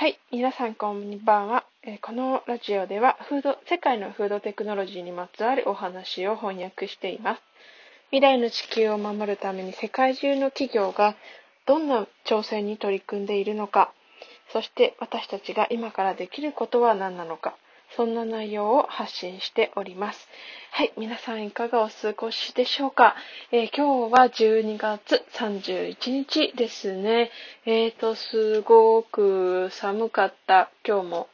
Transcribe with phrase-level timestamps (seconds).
[0.00, 1.64] はい、皆さんこんばんは。
[1.82, 7.42] えこのラジオではフード、世界のフードテクノロジーにまつわるお話を翻訳しています。
[8.12, 11.16] 未来の地球を守るために世界中の企業が
[11.66, 13.92] どんな挑戦に取り組んでいるのか、
[14.52, 17.56] そして私たちが今からできることは何なのか、
[17.98, 20.28] そんな内容を発信しております。
[20.70, 23.16] はい、皆さんいかがお過ごしでしょうか、
[23.50, 27.32] えー今日は12月31日ですね。
[27.66, 31.28] えーと、すごく寒かった今日も。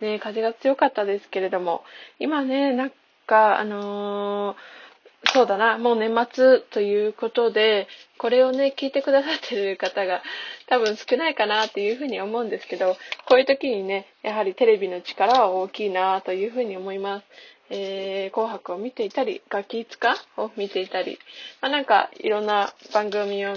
[0.00, 1.82] ね、風が強かったですけれども、
[2.20, 2.92] 今ね、なん
[3.26, 4.83] か、あのー
[5.32, 7.88] そうだな、もう年末ということで、
[8.18, 10.22] これをね、聞いてくださってる方が
[10.68, 17.24] 多分少ないかなっていうふうに思うんですけど、こういう時にね、やはりテレビの力は大きいなというふうに思います。
[17.70, 21.18] えー、紅白を見ていたり、ガキツカを見ていたり、
[21.62, 23.54] まあ、なんかいろんな番組を、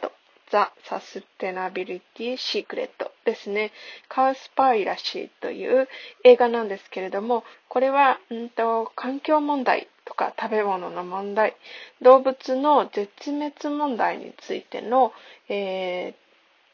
[0.52, 2.02] The Sustainability
[2.38, 2.90] Secret
[3.26, 3.72] ですね。
[4.08, 5.88] カウスパイラシーという
[6.24, 11.56] 映画なんですけれども、これは、んと、環境問題とか食べ物の問題、
[12.02, 15.14] 動物の絶滅問題についての、
[15.50, 16.23] えー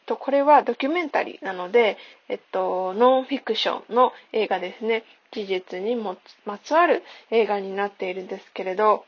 [0.09, 1.97] と、これはドキュメンタリーなので、
[2.27, 5.03] えっと、ノンフィクションの映画ですね。
[5.31, 9.05] 事実にもまつわる映画になっているんですけれど、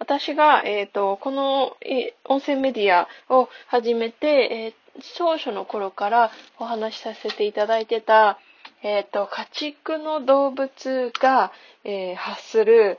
[0.00, 4.74] 私が、えっ、と、このえ音声メディアを始めて、えー
[5.16, 8.40] 当初の頃からお話しさせていただいてた、
[8.82, 11.52] えっ、と、家畜の動物が、
[11.84, 12.98] えー発する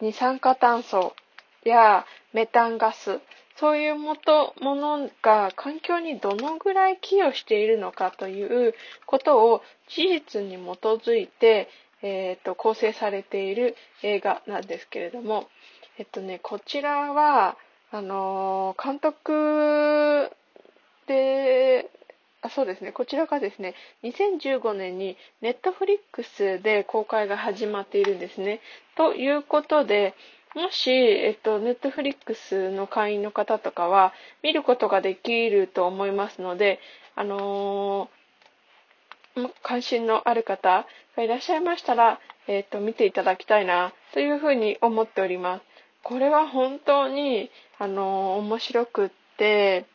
[0.00, 1.16] 二酸化炭素
[1.64, 3.20] やメタンガス、
[3.56, 8.74] そういうもとものが環境にどのぐらい寄与しているのかという
[9.06, 11.68] ことを事実に基づいて、
[12.02, 15.48] えーと構成されている映画なんですけれども、
[15.98, 17.56] えっとね、こちらは、
[17.92, 20.30] あのー監督
[21.06, 21.88] で、
[22.42, 28.60] あそうですね、こちらがですね、2015年にネットフリックスで公開が始まっているんですね。
[28.96, 30.14] ということで、
[30.54, 36.78] もし、えっと、ネットフリックスの会員の方とかは見ることができると思いますので、
[37.16, 38.24] あのー
[39.64, 45.64] 関心のある方がいらっしゃいましたら、えっと、見ていただきたいな、というふうに思っております。
[46.04, 47.50] これは本当に、
[47.80, 49.86] あのー面白くって、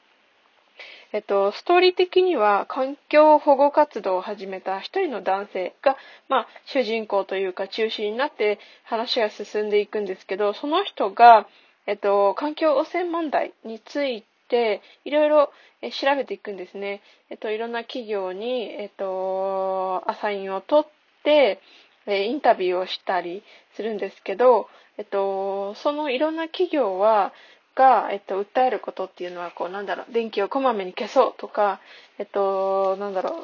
[1.11, 5.97] えっと、ストーリー的には環境保護活動を始めた一人の男性が、
[6.27, 11.47] まあ、主人公というか中心になって話が進んでいくんですけど、その人が、
[11.87, 15.51] えっと、環境汚染問題についていろいろ
[15.81, 17.01] 調べていくんですね。
[17.31, 20.87] えっと、いろんな企業に、えっと、アサインを取っ
[21.23, 21.59] て、
[22.07, 23.43] インタビューをしたり
[23.75, 24.67] するんですけど、
[24.97, 27.33] えっと、そのいろんな企業は、
[27.79, 31.79] が、えっと、訴えることっていうのは、こう、なんだろう、電気をこまめに消そうとか、
[32.17, 33.39] えっと、なんだろ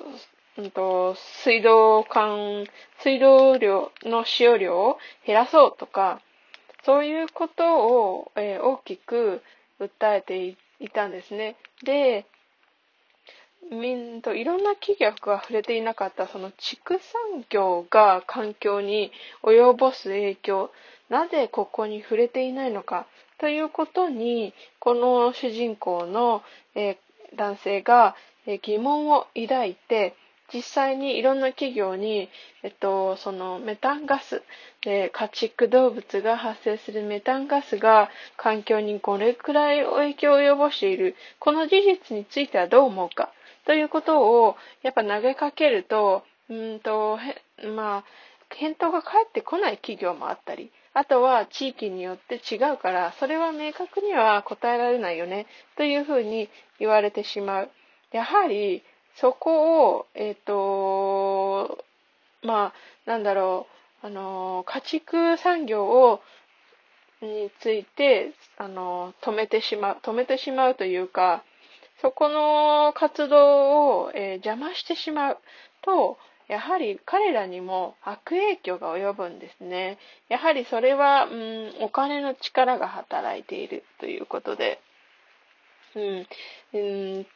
[0.58, 1.16] う、うんと、
[1.46, 2.66] 水道管、
[3.00, 6.22] 水道量の使用量を減らそうとか、
[6.84, 9.42] そういうことを、えー大きく
[9.80, 11.56] 訴えていいたんですね。
[11.86, 12.26] で、
[13.72, 19.12] みんといろんな企業が触れていなかったその畜産業が環境に
[19.44, 20.72] 及ぼす影響、
[21.10, 23.08] なぜここに触れていないのか
[23.40, 26.42] ということに、この主人公の、
[26.76, 28.16] えー、男性が、
[28.46, 30.16] えー、疑問を抱いて、
[30.54, 32.30] 実際にいろんな企業に、
[32.62, 34.44] えっと、そのメタンガス、
[34.82, 43.32] で家畜動物が発生するメタンガスが環境にこれくらい影響を及ぼしている、この事実についてはどう思うか、
[43.66, 47.18] ということをやっぱ投げかけると、うんと、
[47.76, 48.04] まあ、
[48.50, 55.46] 返答が返ってこない企業もあったり、あとは地域によって違うから、それは明確には答えられないよね、
[55.76, 56.50] というふうに
[56.80, 57.70] 言われてしまう。
[58.14, 58.82] やはり、
[59.16, 61.84] そこを、えっ、ー、と、
[62.44, 62.74] まあ、
[63.06, 63.68] なんだろ
[64.04, 66.22] う、あの、家畜産業を、
[67.22, 71.44] について、あの、止めてしまう、止めてしまうというか、
[72.02, 75.38] そこの活動を、えー、邪魔してしまう
[75.82, 79.98] と、やはり彼らにも悪影響が及ぶんですね。
[80.30, 84.80] やはりそれは、うん、お金の力が働いているということで、
[85.96, 86.28] うん、
[86.74, 86.78] う
[87.22, 87.28] ん、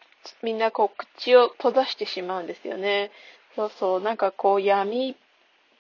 [0.44, 3.12] みんなこう口を閉ざしてしまうんですよね。
[3.56, 5.16] そうそう、なんかこう闇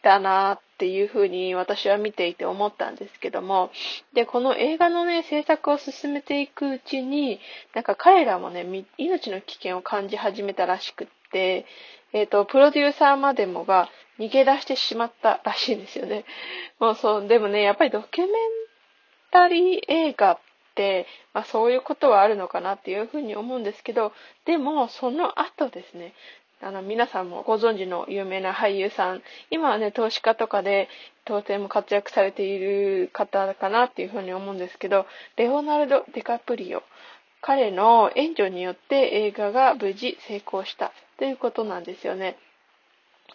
[0.01, 3.69] だなっていうふうに私は見ていて思ったんですけども、
[4.13, 7.39] で、この映画のね、制作を進めていくうちに、
[7.75, 8.65] なんか彼らもね、
[8.97, 11.65] 命の危険を感じ始めたらしくて、え
[12.23, 16.25] っ、ー、と、プロデューサーまでもが逃げ出してしまったらしいんですよね。
[16.79, 18.35] もうそう、でもね、やっぱりドキュメン
[19.31, 20.39] タリー映画っ
[20.75, 24.11] て、まあそういうことはあるのかなっていうふうに思うんですけど、
[24.45, 26.13] でもその後ですね、
[26.61, 30.89] あの、皆さんもご存知の有名な俳優さん、今はね、投資家とかで、
[31.23, 35.05] とても活躍されている方かなっていうふうに思うんですけど、
[35.37, 36.83] レオナルド・ディカプリオ。
[37.41, 42.37] 彼の援助によって映画が無事成功したということなんですよね。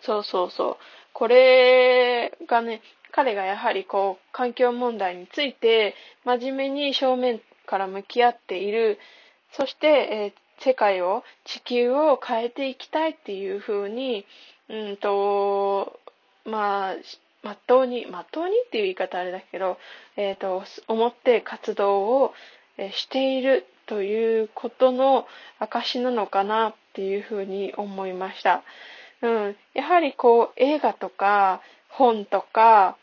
[0.02, 0.76] そうそうそう。
[1.12, 8.98] これがね、彼がやはりこう、環境問題について真面目に正面から向き合っている、
[9.52, 14.26] そして、えー世界を、地球を変えていきたいっていうふうに、
[14.68, 16.00] うんと、
[16.44, 16.94] まあ、
[17.42, 19.78] まっとうに、まっとうにっていう言い方あれだけど、
[20.16, 22.34] えっ、ー、と、思って活動を
[22.92, 25.26] しているということの
[25.58, 28.62] 証なのかなっていうふうに思いました。
[29.22, 29.56] うん。
[29.74, 32.96] やはりこう、映画とか、本とか、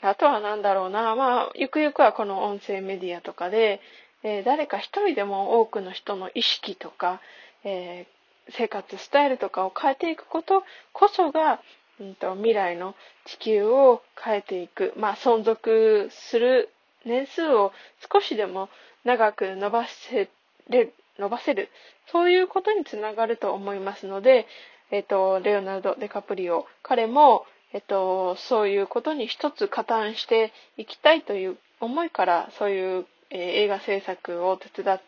[0.00, 3.80] あとは何だろうな、まあ、ゆくゆくはこの音声メディアとかで、
[4.24, 7.20] えー、誰か一人でも多くの人の意識とか、
[7.64, 11.60] えー、生活スタイルとかを変えていくことこそが、
[12.00, 12.96] うんと、未来の
[13.26, 16.70] 地球を変えていく、まあ、存続する
[17.04, 17.72] 年数を
[18.12, 18.68] 少しでも
[19.04, 20.30] 長く伸ばせ
[20.68, 21.68] る、伸ばせる、
[22.10, 24.46] そういうことにつながると思いますので、
[24.90, 35.00] えっ、と、レオナルド・デカプリオ、彼も、えっ、と、そういうことに一つ加担していきたいという思いから、そういうえー、映画制作を手伝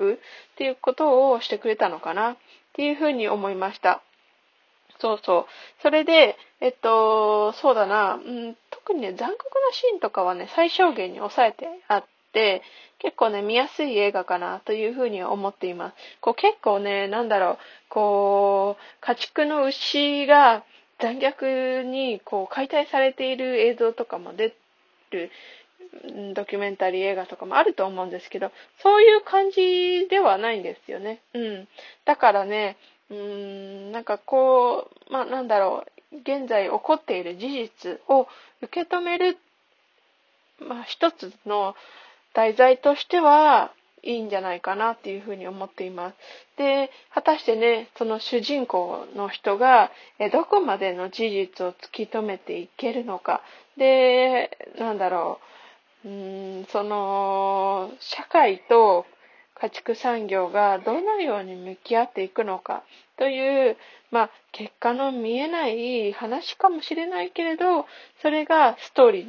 [0.00, 0.16] うっ
[0.56, 2.36] ていうことをしてくれたのかなっ
[2.72, 4.02] ていうふうに思いました。
[5.00, 5.46] そうそう。
[5.82, 15.94] それで、えっと、そうだな、うん、特にね、残酷なシーンとかはね、最小限に抑えてあって、結構ね、見やすい映画かなというふうに思っています。
[16.20, 17.58] こう結構ね、なんだろう、
[17.88, 20.64] こう、家畜の牛が
[21.00, 24.52] 残虐にこう解体されている映像とかも出
[25.10, 25.30] る
[26.34, 28.50] ドキュメンタリー映画とかもあると思うんですけど、
[28.82, 31.20] そういう感じではないんですよね。
[31.34, 31.68] うん。
[32.04, 32.76] だからね、
[33.10, 38.26] うーん、なんかこう、まあなんだろう、現在起こっている事実を
[38.60, 39.38] 受け止める、
[40.60, 41.76] まあ一つの
[42.38, 43.72] 題材としては
[44.04, 46.16] いいんじゃないかなっていうふうに思っています。
[46.56, 49.90] で、果たしてね、その主人公の人が、
[50.30, 53.42] どこまでの事実を突き止めていけるのか。
[53.76, 55.40] で、なんだろ
[56.04, 59.04] う、うーんその社会と
[59.56, 62.84] 家畜産業がどのように向き合っていくのか
[63.16, 63.76] という、
[64.12, 67.84] まあ、結果の見えない話かもしれないけれど、
[68.22, 69.24] それがストーリ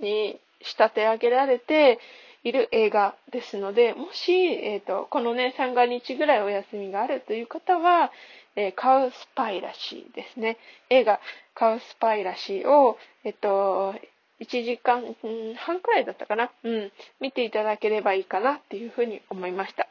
[0.00, 1.98] ーに仕立て上げられて
[2.44, 8.10] いる映画ですので、もし、えっ、ー、と、このね、三が日ぐらいお休みがあるという方は、
[8.56, 10.58] えー、カウスパイラシーですね。
[10.90, 11.20] 映画、
[11.54, 13.94] カウスパイラシーを、えっ、ー、と、
[14.40, 15.14] 1時間
[15.56, 16.50] 半くらいだったかな。
[16.64, 16.92] うん。
[17.20, 19.86] 見ていただければいいかなっていうふうに思いました。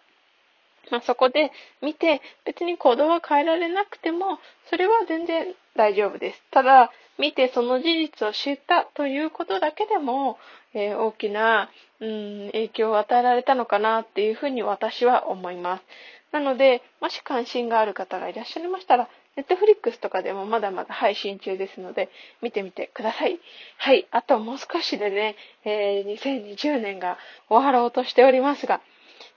[0.90, 6.44] まあ、そこで見て、別に行動は変えられなくても、それは全然大丈夫です。
[6.52, 10.38] ただ、見てその事実を知ったということだけでも、
[10.74, 11.70] えー、大きな、
[12.00, 15.84] うん、影響を与えられたのかなっていうふうに私は思います。
[16.32, 22.10] なので、もし関心がある方がいらっしゃいましたら、ネットフリックスとかでもまだまだ配信中ですので、
[22.42, 23.40] 見てみてください。
[23.78, 24.08] はい。
[24.12, 27.18] あともう少しでね、えー、2020年が
[27.50, 28.82] 終わろうとしておりますが、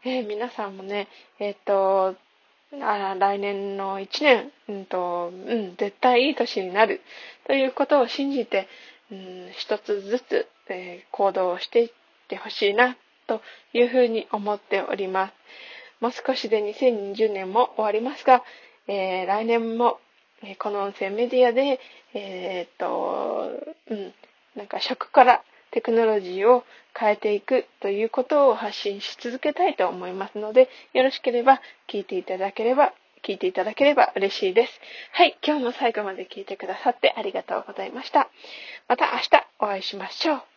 [0.07, 1.09] えー、皆さんもね、
[1.39, 2.15] えっ、と、
[2.83, 7.01] あ来年の1年、うんと、うん、絶対いい年になる
[7.47, 8.69] ということを信じて、
[9.11, 11.91] うん、一つずつ、えー、行動をしていっ
[12.29, 13.41] てほしいなと
[13.73, 15.35] いうふうに思っております。
[16.01, 18.45] もう少しで2020年も終わりますが、
[18.87, 20.01] えー、来年も、
[20.43, 21.81] えこの音声メディアで、
[22.13, 23.51] えー、っと、
[23.89, 24.13] うん、
[24.55, 25.43] なんか食から
[25.75, 26.63] テクノロジーを
[26.97, 34.81] 変えていくということを発信し続けたいと思いますので、よろしければ聞いていただければ、聞いていただければ嬉しいです。
[35.11, 38.31] はい、今日も最後まで聞いてくださってありがとうございました。
[38.87, 40.54] また明日お会いしましょう。